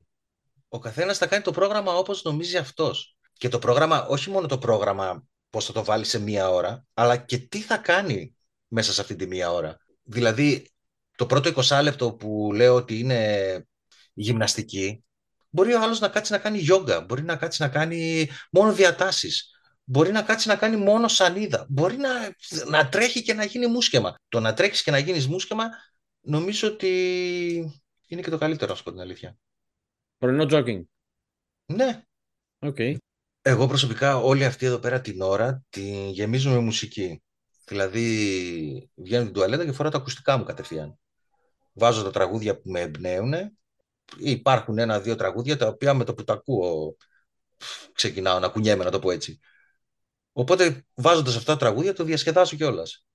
[0.67, 3.17] Ο καθένας θα κάνει το πρόγραμμα όπως νομίζει αυτός.
[3.33, 7.17] Και το πρόγραμμα, όχι μόνο το πρόγραμμα πώς θα το βάλει σε μία ώρα, αλλά
[7.17, 8.35] και τι θα κάνει
[8.67, 9.77] μέσα σε αυτή τη μία ώρα.
[10.07, 10.71] Δηλαδή,
[11.17, 13.65] το πρώτο 20 λεπτό που λέω ότι είναι
[14.13, 15.03] γυμναστική,
[15.49, 19.51] μπορεί ο άλλος να κάτσει να κάνει γιόγκα, μπορεί να κάτσει να κάνει μόνο διατάσεις,
[19.83, 22.09] μπορεί να κάτσει να κάνει μόνο σανίδα, μπορεί να,
[22.67, 24.15] να τρέχει και να γίνει μουσκεμα.
[24.27, 25.69] Το να τρέχεις και να γίνεις μουσκεμα,
[26.21, 26.89] νομίζω ότι
[28.07, 29.37] είναι και το καλύτερο, να σου πω την αλήθεια.
[30.17, 30.81] Πρωινό jogging.
[31.65, 32.01] Ναι,
[32.59, 32.77] Οκ.
[33.41, 37.21] Εγώ προσωπικά όλη αυτή εδώ πέρα την ώρα την γεμίζω με μουσική.
[37.67, 40.99] Δηλαδή βγαίνω την τουαλέτα και φοράω τα ακουστικά μου κατευθείαν.
[41.73, 43.33] Βάζω τα τραγούδια που με εμπνέουν.
[44.17, 46.95] Υπάρχουν ένα-δύο τραγούδια τα οποία με το που τα ακούω
[47.93, 49.39] ξεκινάω να κουνιέμαι, να το πω έτσι.
[50.31, 53.05] Οπότε βάζοντας αυτά τα τραγούδια το διασκεδάζω κιόλας.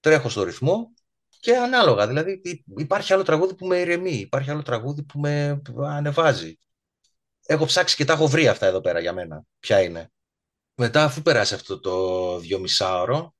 [0.00, 0.92] Τρέχω στο ρυθμό
[1.40, 2.40] Και ανάλογα, δηλαδή
[2.76, 6.58] υπάρχει άλλο τραγούδι που με ηρεμεί, υπάρχει άλλο τραγούδι που με ανεβάζει.
[7.46, 9.44] Έχω ψάξει και τα έχω βρει αυτά εδώ πέρα για μένα.
[9.58, 10.12] Ποια είναι.
[10.74, 13.34] Μετά, αφού περάσει αυτό το δυομισάωρο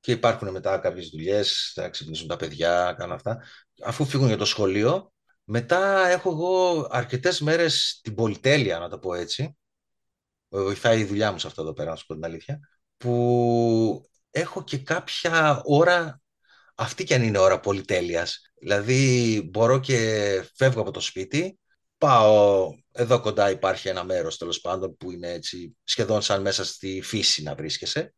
[0.00, 3.42] και υπάρχουν μετά κάποιες δουλειές, θα ξυπνήσουν τα παιδιά, κάνω αυτά,
[3.82, 5.12] αφού φύγουν για το σχολείο,
[5.44, 9.56] μετά έχω εγώ αρκετές μέρες την πολυτέλεια, να το πω έτσι,
[10.48, 12.60] βοηθάει η δουλειά μου σε αυτό εδώ πέρα, να σου πω την αλήθεια,
[12.96, 16.20] που έχω και κάποια ώρα,
[16.74, 18.40] αυτή κι αν είναι ώρα πολυτέλειας.
[18.60, 19.96] Δηλαδή μπορώ και
[20.54, 21.58] φεύγω από το σπίτι,
[21.98, 27.00] πάω, εδώ κοντά υπάρχει ένα μέρος τέλος πάντων που είναι έτσι σχεδόν σαν μέσα στη
[27.02, 28.14] φύση να βρίσκεσαι.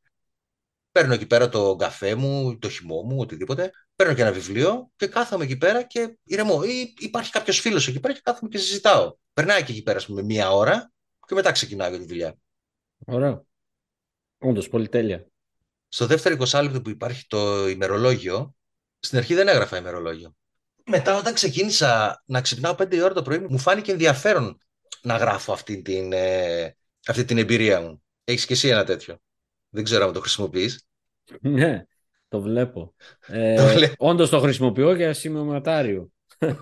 [0.93, 3.71] Παίρνω εκεί πέρα το καφέ μου, το χυμό μου, οτιδήποτε.
[3.97, 6.63] Παίρνω και ένα βιβλίο και κάθομαι εκεί πέρα και ηρεμώ.
[6.63, 9.15] Ή υπάρχει κάποιος φίλος εκεί πέρα και κάθομαι και συζητάω.
[9.33, 10.93] Περνάει και εκεί πέρα, με μία ώρα
[11.27, 12.35] και μετά ξεκινάω για τη δουλειά.
[13.07, 13.43] Ωραία.
[14.39, 15.27] Όντως, πολυτέλεια.
[15.89, 18.55] Στο δεύτερο 20 λεπτό που υπάρχει το ημερολόγιο,
[18.99, 20.35] στην αρχή δεν έγραφα ημερολόγιο.
[20.87, 24.59] Μετά, όταν ξεκίνησα να ξυπνάω 5 ώρα το πρωί, μου φάνηκε ενδιαφέρον
[25.03, 26.77] να γράφω αυτή την, ε,
[27.07, 28.03] αυτή την εμπειρία μου.
[28.25, 29.21] Έχεις και εσύ ένα τέτοιο;
[29.73, 30.87] Δεν ξέρω αν το χρησιμοποιείς.
[31.41, 31.85] Ναι,
[32.29, 32.95] το βλέπω.
[33.27, 36.09] Ε, το Όντως το χρησιμοποιώ για σημειωματάριο.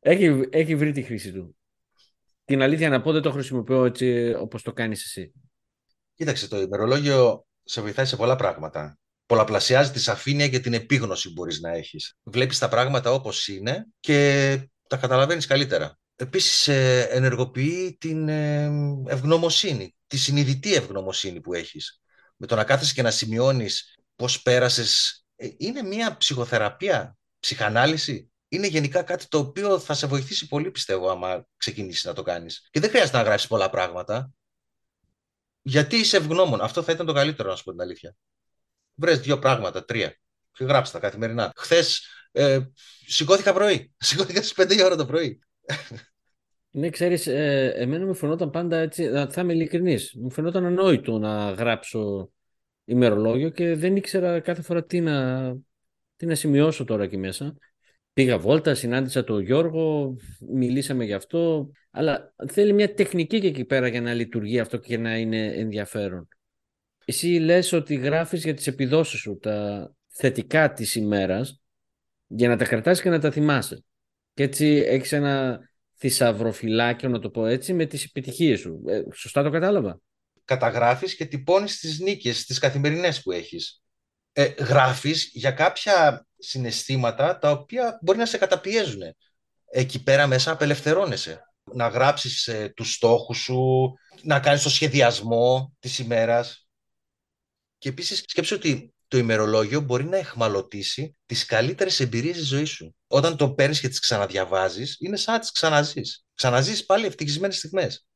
[0.00, 1.56] έχει, έχει βρει τη χρήση του.
[2.44, 5.32] Την αλήθεια να πω δεν το χρησιμοποιώ έτσι όπως το κάνεις εσύ.
[6.14, 8.98] Κοίταξε, το ημερολόγιο σε βοηθάει σε πολλά πράγματα.
[9.26, 12.16] Πολλαπλασιάζει τη σαφήνεια και την επίγνωση που μπορείς να έχεις.
[12.22, 15.98] Βλέπεις τα πράγματα όπως είναι και τα καταλαβαίνεις καλύτερα.
[16.16, 18.70] Επίσης ε, ενεργοποιεί την ε,
[19.06, 22.00] ευγνωμοσύνη, τη συνειδητή ευγνωμοσύνη που έχεις.
[22.36, 25.24] Με το να κάθεσαι και να σημειώνεις πώς πέρασες.
[25.36, 31.10] Ε, είναι μια ψυχοθεραπεία, ψυχανάλυση; Είναι γενικά κάτι το οποίο θα σε βοηθήσει πολύ, πιστεύω,
[31.10, 32.68] άμα ξεκινήσεις να το κάνεις.
[32.70, 34.30] Και δεν χρειάζεται να γράψεις πολλά πράγματα.
[35.62, 38.16] Γιατί είσαι ευγνώμων; Αυτό θα ήταν το καλύτερο, να σου πω την αλήθεια.
[38.94, 40.18] Βρες δύο πράγματα, τρία.
[40.52, 41.52] Και γράψτε τα καθημερινά.
[41.56, 42.60] Χθες ε,
[43.06, 43.92] σηκώθηκα πρωί.
[43.98, 45.40] Σηκώθηκα στις 5 ώρα το πρωί.
[46.70, 50.14] Ναι, ξέρεις, ε, εμένα μου φαινόταν πάντα έτσι, θα είμαι ειλικρινής.
[50.20, 52.30] Μου φαινόταν ανόητο να γράψω
[52.84, 55.56] ημερολόγιο και δεν ήξερα κάθε φορά τι να,
[56.16, 57.56] τι να σημειώσω τώρα εκεί μέσα.
[58.12, 60.16] Πήγα βόλτα, συνάντησα τον Γιώργο,
[60.52, 64.98] μιλήσαμε γι' αυτό, αλλά θέλει μια τεχνική και εκεί πέρα για να λειτουργεί αυτό και
[64.98, 66.28] να είναι ενδιαφέρον.
[67.04, 71.60] Εσύ λες ότι γράφεις για τις επιδόσεις σου, τα θετικά της ημέρας,
[72.26, 73.84] για να τα κρατάς και να τα θυμάσαι.
[74.34, 75.60] Και έτσι έχεις ένα
[75.96, 78.82] θησαυροφυλάκιο, να το πω έτσι, με τις επιτυχίες σου.
[78.86, 80.00] Ε, σωστά το κατάλαβα;
[80.44, 83.82] Καταγράφεις και τυπώνεις τις νίκες, τις καθημερινές που έχεις.
[84.32, 89.02] Ε, γράφεις για κάποια συναισθήματα τα οποία μπορεί να σε καταπιέζουν.
[89.70, 91.40] Εκεί πέρα μέσα απελευθερώνεσαι.
[91.72, 93.92] Να γράψεις ε, τους στόχους σου,
[94.22, 96.68] να κάνεις το σχεδιασμό της ημέρας.
[97.78, 102.96] Και επίσης σκέψου ότι το ημερολόγιο μπορεί να εχμαλωτήσει τις καλύτερες εμπειρίες της ζωής σου.
[103.06, 106.24] Όταν το παίρνεις και τις ξαναδιαβάζεις, είναι σαν να τις ξαναζείς.
[106.34, 108.06] Ξαναζείς πάλι ευτυχισμένες στιγμές.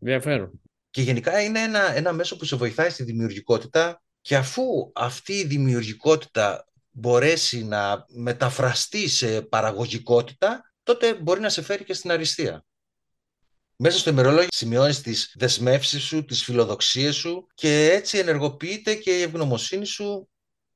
[0.00, 0.60] Ενδιαφέρον.
[0.90, 4.62] Και γενικά είναι ένα, ένα μέσο που σε βοηθάει στη δημιουργικότητα και αφού
[4.94, 12.10] αυτή η δημιουργικότητα μπορέσει να μεταφραστεί σε παραγωγικότητα, τότε μπορεί να σε φέρει και στην
[12.10, 12.64] αριστεία.
[13.80, 19.22] Μέσα στο ημερολόγιο σημειώνεις τις δεσμεύσεις σου, τις φιλοδοξίες σου και έτσι ενεργοποιείται και η
[19.22, 20.28] ευγνωμοσύνη σου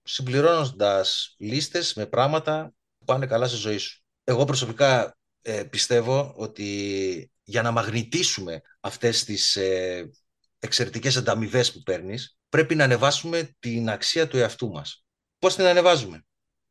[0.02, 4.02] συμπληρώνοντας λίστες με πράγματα που πάνε καλά στη ζωή σου.
[4.24, 10.10] Εγώ προσωπικά ε, πιστεύω ότι για να μαγνητήσουμε αυτές τις ε,
[10.58, 15.04] εξαιρετικές ανταμοιβές που παίρνεις, πρέπει να ανεβάσουμε την αξία του εαυτού μας.
[15.38, 16.24] Πώς την ανεβάζουμε;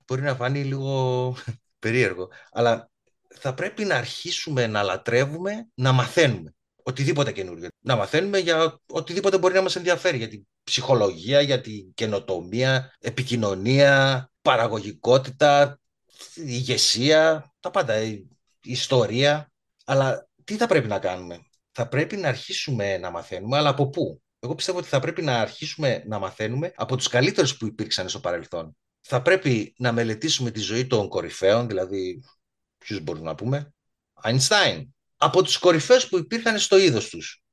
[0.06, 1.36] Μπορεί να φανεί λίγο
[1.80, 2.91] περίεργο, αλλά
[3.40, 7.68] θα πρέπει να αρχίσουμε να λατρεύουμε, να μαθαίνουμε οτιδήποτε καινούριο.
[7.80, 14.30] Να μαθαίνουμε για οτιδήποτε μπορεί να μας ενδιαφέρει, για την ψυχολογία, για την καινοτομία, επικοινωνία,
[14.42, 15.80] παραγωγικότητα,
[16.36, 18.28] ηγεσία, τα πάντα, η
[18.62, 19.52] ιστορία.
[19.86, 21.40] Αλλά τι θα πρέπει να κάνουμε;
[21.72, 25.40] Θα πρέπει να αρχίσουμε να μαθαίνουμε, αλλά από πού; Εγώ πιστεύω ότι θα πρέπει να
[25.40, 28.76] αρχίσουμε να μαθαίνουμε από τους καλύτερους που υπήρξαν στο παρελθόν.
[29.02, 32.24] Θα πρέπει να μελετήσουμε τη ζωή των κορυφαίων, δηλαδή
[32.86, 33.74] ποιους μπορούμε να πούμε,
[34.24, 37.44] Einstein, από τους κορυφαίους που υπήρχαν στο είδος τους.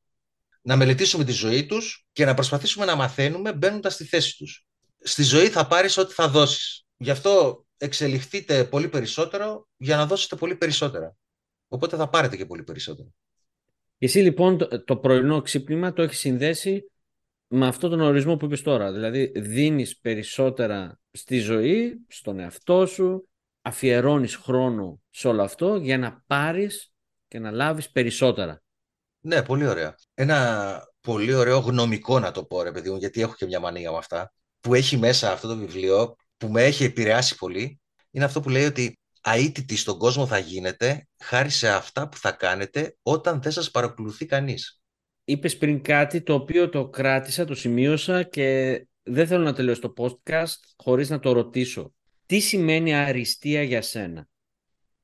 [0.63, 4.67] Να μελετήσουμε τη ζωή τους και να προσπαθήσουμε να μαθαίνουμε μπαίνοντας στη θέση τους.
[4.99, 6.87] Στη ζωή θα πάρεις ό,τι θα δώσεις.
[6.97, 11.17] Γι' αυτό εξελιχθείτε πολύ περισσότερο για να δώσετε πολύ περισσότερα.
[11.69, 13.09] Οπότε θα πάρετε και πολύ περισσότερο.
[13.99, 16.91] Εσύ λοιπόν το, το πρωινό ξύπνημα το έχεις συνδέσει
[17.47, 18.93] με αυτόν τον ορισμό που είπες τώρα.
[18.93, 23.29] Δηλαδή δίνεις περισσότερα στη ζωή, στον εαυτό σου,
[23.63, 26.93] αφιερώνεις χρόνο σε όλο αυτό για να πάρεις
[27.29, 28.63] και να λάβεις περισσότερα.
[29.21, 29.95] Ναι, πολύ ωραία.
[30.15, 33.91] Ένα πολύ ωραίο γνωμικό να το πω ρε παιδί μου, γιατί έχω και μια μανία
[33.91, 38.41] με αυτά, που έχει μέσα αυτό το βιβλίο, που με έχει επηρεάσει πολύ, είναι αυτό
[38.41, 43.43] που λέει ότι αίτητη στον κόσμο θα γίνετε χάρη σε αυτά που θα κάνετε όταν
[43.43, 44.81] δεν σας παρακολουθεί κανείς.
[45.25, 49.93] Είπες πριν κάτι το οποίο το κράτησα, το σημείωσα και δεν θέλω να τελειώσω το
[49.97, 51.93] podcast χωρίς να το ρωτήσω.
[52.29, 54.29] Τι σημαίνει αριστεία για σένα;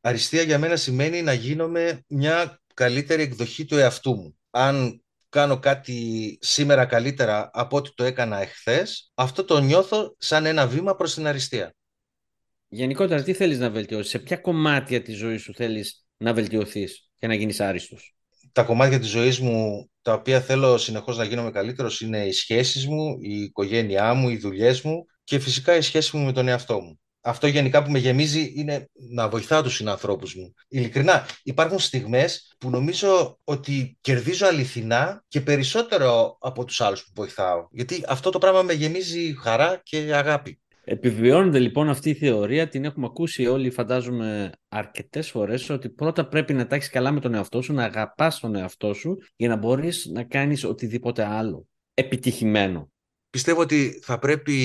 [0.00, 4.36] Αριστεία για μένα σημαίνει να γίνομαι μια καλύτερη εκδοχή του εαυτού μου.
[4.50, 10.66] Αν κάνω κάτι σήμερα καλύτερα από ό,τι το έκανα εχθές, αυτό το νιώθω σαν ένα
[10.66, 11.74] βήμα προς την αριστεία.
[12.68, 17.26] Γενικότερα, τι θέλεις να βελτιώσεις, σε ποια κομμάτια της ζωής σου θέλεις να βελτιωθείς και
[17.26, 18.14] να γίνεις άριστος;
[18.52, 22.86] Τα κομμάτια της ζωής μου, τα οποία θέλω συνεχώς να γίνομαι καλύτερος, είναι οι σχέσεις
[22.86, 26.80] μου, η οικογένειά μου, οι δουλειές μου και φυσικά η σχέση μου με τον εαυτό
[26.80, 30.54] μου αυτό γενικά που με γεμίζει είναι να βοηθάω τους συνανθρώπους μου.
[30.68, 37.68] Ειλικρινά, υπάρχουν στιγμές που νομίζω ότι κερδίζω αληθινά και περισσότερο από τους άλλους που βοηθάω.
[37.70, 40.58] Γιατί αυτό το πράγμα με γεμίζει χαρά και αγάπη.
[40.84, 46.52] Επιβιώνεται λοιπόν αυτή η θεωρία, την έχουμε ακούσει όλοι φαντάζομαι αρκετές φορές, ότι πρώτα πρέπει
[46.52, 50.06] να τα καλά με τον εαυτό σου, να αγαπάς τον εαυτό σου για να μπορείς
[50.12, 52.92] να κάνεις οτιδήποτε άλλο επιτυχημένο
[53.34, 54.56] πιστεύω ότι θα πρέπει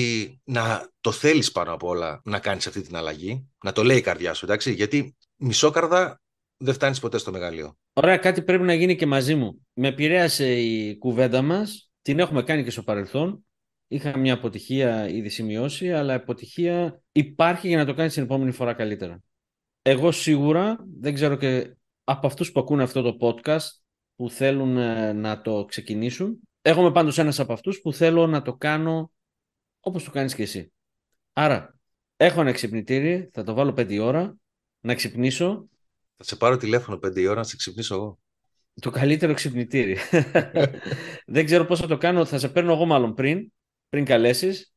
[0.44, 4.00] να το θέλεις πάνω απ' όλα να κάνεις αυτή την αλλαγή, να το λέει η
[4.00, 6.20] καρδιά σου, εντάξει, γιατί μισόκαρδα
[6.56, 7.76] δεν φτάνεις ποτέ στο μεγαλείο.
[7.92, 9.66] Ωραία, κάτι πρέπει να γίνει και μαζί μου.
[9.72, 13.44] Με επηρέασε η κουβέντα μας, την έχουμε κάνει και στο παρελθόν.
[13.88, 18.50] Είχα μια αποτυχία ήδη σημειώσει, αλλά η αποτυχία υπάρχει για να το κάνεις την επόμενη
[18.50, 19.22] φορά καλύτερα.
[19.82, 23.68] Εγώ σίγουρα, δεν ξέρω και από αυτούς που ακούνε αυτό το podcast,
[24.16, 28.42] που θέλουν ε, να το ξεκινήσουν, εγώ είμαι πάντως ένας από αυτούς που θέλω να
[28.42, 29.12] το κάνω
[29.80, 30.72] όπως το κάνεις και εσύ.
[31.32, 31.78] Άρα,
[32.16, 34.36] έχω ένα ξυπνητήρι, θα το βάλω 5 ώρα,
[34.80, 35.68] να ξυπνήσω.
[36.16, 38.18] Θα σε πάρω τηλέφωνο 5 ώρα να σε ξυπνήσω εγώ.
[38.80, 39.96] Το καλύτερο ξυπνητήρι.
[41.26, 43.52] Δεν ξέρω πώς θα το κάνω, θα σε παίρνω εγώ μάλλον πριν,
[43.88, 44.72] πριν καλέσεις,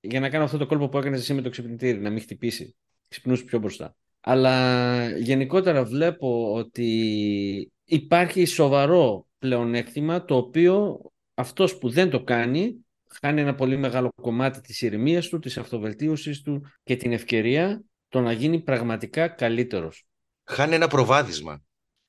[0.00, 2.76] για να κάνω αυτό το κόλπο που έκανες εσύ με το ξυπνητήρι, να μην χτυπήσει.
[3.08, 3.96] Ξυπνούς πιο μπροστά.
[4.20, 11.00] Αλλά γενικότερα βλέπω ότι υπάρχει σοβαρό πλεονέκτημα το οποίο
[11.38, 16.42] αυτός που δεν το κάνει χάνει ένα πολύ μεγάλο κομμάτι της ηρεμίας του, της αυτοβελτίωσης
[16.42, 20.06] του και την ευκαιρία το να γίνει πραγματικά καλύτερος.
[20.44, 21.62] Χάνει ένα προβάδισμα.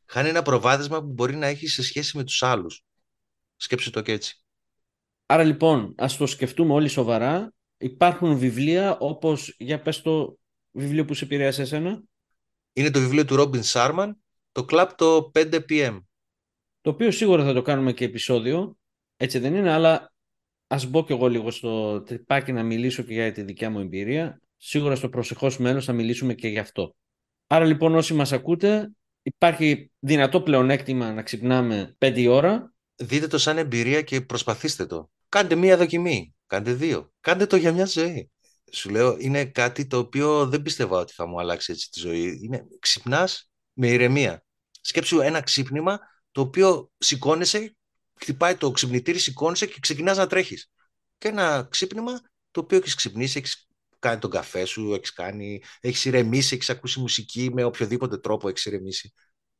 [0.05, 2.83] Χάνει ένα προβάδισμα που μπορεί να έχει σε σχέση με τους άλλους.
[3.55, 4.43] Σκέψου το και έτσι.
[5.25, 7.53] Άρα λοιπόν, ας το σκεφτούμε όλοι σοβαρά.
[7.77, 10.37] Υπάρχουν βιβλία όπως, για πες το
[10.71, 12.01] βιβλίο που σε επηρέασε εσένα.
[12.73, 14.17] Είναι το βιβλίο του Ρόμπιν Σάρμαν,
[14.51, 16.01] το Club το 5 PM.
[16.81, 18.77] Το οποίο σίγουρα θα το κάνουμε και επεισόδιο.
[19.17, 20.13] Έτσι δεν είναι, αλλά
[20.67, 24.41] ας μπω κι εγώ λίγο στο τρυπάκι να μιλήσω και για τη δικιά μου εμπειρία.
[24.57, 26.95] Σίγουρα στο προσεχώς μέλλον θα μιλήσουμε και γι' αυτό.
[27.47, 32.73] Άρα λοιπόν όσοι μας ακούτε, υπάρχει δυνατό πλεονέκτημα να ξυπνάμε 5 ώρα.
[32.95, 35.09] Δείτε το σαν εμπειρία και προσπαθήστε το.
[35.29, 37.11] Κάντε μία δοκιμή, κάντε δύο.
[37.19, 38.31] Κάντε το για μια ζωή.
[38.71, 42.39] Σου λέω, είναι κάτι το οποίο δεν πίστευα ότι θα μου αλλάξει έτσι τη ζωή.
[42.43, 44.43] Είναι, ξυπνάς με ηρεμία.
[44.81, 45.99] Σκέψου ένα ξύπνημα
[46.31, 47.76] το οποίο σηκώνεσαι
[48.19, 50.71] χτυπάει το ξυπνητήρι, σηκώνεσαι και ξεκινάς να τρέχεις.
[51.17, 53.67] Και ένα ξύπνημα το οποίο έχεις ξυπνήσει, έχεις
[53.99, 58.65] κάνει τον καφέ σου, έχεις κάνει, έχεις ηρεμήσει, έχεις ακούσει μουσική με οποιοδήποτε τρόπο έχεις
[58.65, 59.13] ηρεμήσει.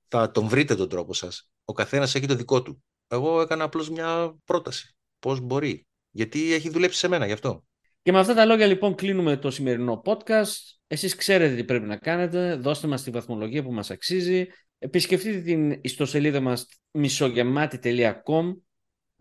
[0.08, 1.50] Θα τον βρείτε τον τρόπο σας.
[1.66, 2.84] Ο καθένας έχει το δικό του.
[3.08, 4.96] Εγώ έκανα απλώς μια πρόταση.
[5.20, 5.88] Πώς μπορεί.
[6.10, 7.66] Γιατί έχει δουλέψει σε μένα γι' αυτό.
[8.02, 10.56] Και με αυτά τα λόγια λοιπόν κλείνουμε το σημερινό podcast.
[10.88, 12.56] Εσείς ξέρετε τι πρέπει να κάνετε.
[12.56, 14.48] Δώστε μας τη βαθμολογία που μας αξίζει.
[14.80, 18.56] Επισκεφτείτε την ιστοσελίδα μας μισογεμάτη.com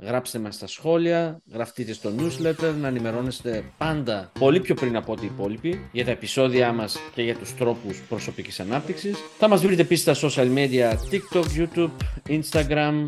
[0.02, 5.24] Γράψτε μας στα σχόλια, γραφτείτε στο newsletter να ενημερώνεστε πάντα πολύ πιο πριν από ό,τι
[5.24, 9.16] οι υπόλοιποι για τα επεισόδια μας και για τους τρόπους προσωπικής ανάπτυξης.
[9.38, 11.90] Θα μας βρείτε επίσης στα social media TikTok, YouTube,
[12.28, 13.06] Instagram,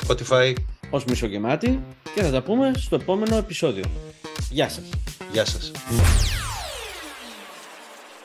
[0.00, 0.52] Spotify
[0.90, 1.80] ως μισογεμάτη
[2.14, 3.84] και θα τα πούμε στο επόμενο επεισόδιο.
[4.50, 4.90] Γεια σας.
[5.32, 5.72] Γεια σας.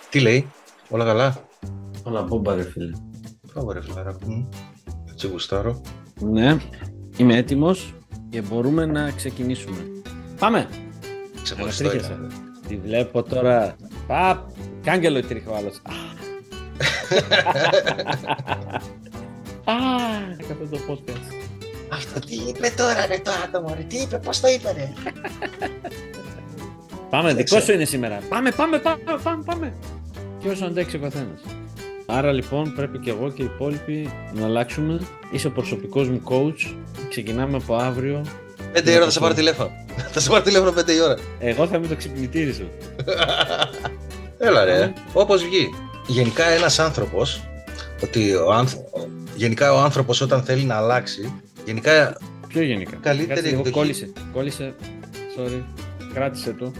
[0.10, 0.52] Τι λέει,
[0.90, 1.48] όλα καλά;
[2.04, 3.09] Όλα μπόμπα ρε φίλε.
[3.54, 4.50] Μπράβο ρε φιλαράκο μου.
[5.12, 5.82] Έτσι γουστάρω.
[6.20, 6.58] Ναι,
[7.18, 7.94] είμαι έτοιμος
[8.30, 9.78] και μπορούμε να ξεκινήσουμε.
[10.40, 10.68] Πάμε!
[11.44, 11.90] Ξεχωριστό
[12.68, 13.76] Τη βλέπω τώρα.
[14.08, 14.50] Παπ!
[14.84, 15.82] Κάγκελο τρίχο άλλος.
[19.64, 19.76] Α,
[20.52, 21.34] αυτό το podcast.
[21.92, 24.94] Αυτό τι είπε τώρα ρε το άτομο ρε, τι είπε, πώς το είπε ρε.
[27.10, 28.20] Πάμε, δικό σου είναι σήμερα.
[28.30, 29.74] Πάμε, πάμε, πάμε, πάμε, πάμε.
[30.40, 31.42] Και όσο αντέξει ο καθένας.
[32.12, 35.00] Άρα λοιπόν πρέπει και εγώ και οι υπόλοιποι να αλλάξουμε.
[35.32, 36.76] Είσαι ο προσωπικός μου coach.
[37.10, 38.26] Ξεκινάμε από αύριο.
[38.72, 39.72] Πέντε ώρα θα σε πάρω τηλέφωνο.
[40.14, 41.18] θα σε πάρω τηλέφωνο πέντε η ώρα.
[41.40, 42.70] Εγώ θα είμαι το ξυπνητήρι σου.
[44.38, 45.70] Έλα ρε, όπως βγει.
[46.08, 47.42] Γενικά ένας άνθρωπος,
[48.04, 48.80] ότι ο άνθρω...
[49.36, 51.34] γενικά ο άνθρωπος όταν θέλει να αλλάξει,
[51.66, 52.18] γενικά
[52.50, 52.98] Πιο γενικά.
[53.02, 53.72] Καλύτερη Κάτσε, εκδοχή.
[53.72, 54.76] Κόλλησε, κόλλησε.
[55.38, 55.64] Sorry.
[56.14, 56.72] Κράτησε το.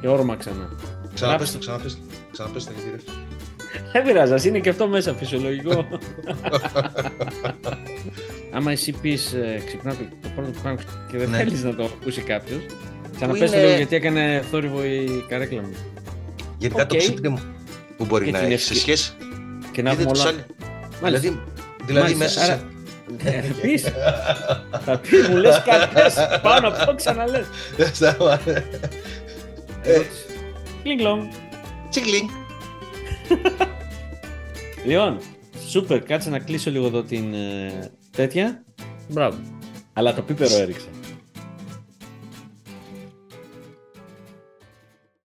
[0.00, 0.68] Και όρμα ξανά.
[1.14, 2.72] Ξαναπες το, ξαναπες το.
[3.92, 5.86] Δεν πειράζει, ας είναι και αυτό μέσα φυσιολογικό.
[8.52, 9.34] Άμα εσύ πεις
[9.66, 10.76] ξυπνάω το, το πρώτο που κάνω
[11.10, 11.36] και δεν Ναι.
[11.36, 12.62] θέλεις να το ακούσει κάποιος,
[13.16, 15.74] ξαναπες το είναι- λίγο γιατί έκανε θόρυβο η καρέκλα μου.
[16.58, 17.00] Γενικά το Οκ.
[17.00, 17.40] ξύπνημα
[17.96, 19.12] που μπορεί Και να την έχει σε ευκαι- σχέση.
[19.72, 20.30] Και να Είδε έχουμε τους όλα.
[20.30, 20.44] άλλοι.
[21.02, 21.28] Μάλιστα.
[21.28, 21.42] Δηλαδή,
[21.86, 22.68] δηλαδή Μάλιστα, μέσα άρα- σε...
[23.24, 23.82] Ε, Θα πεις,
[24.84, 27.46] θα πεις, μου λες κάτι, πες, πάνω από το ξαναλες.
[29.82, 30.24] Ερώτηση.
[30.82, 31.18] Κλινγκ λόγ.
[31.90, 32.28] Τσιγκλινγκ.
[34.86, 35.18] Λοιπόν,
[35.68, 38.64] σούπερ, κάτσε να κλείσω λίγο εδώ την ε, τέτοια.
[39.08, 39.36] Μπράβο.
[39.92, 40.88] Αλλά το πίπερο έριξα.